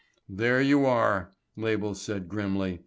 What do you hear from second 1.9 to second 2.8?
said grimly.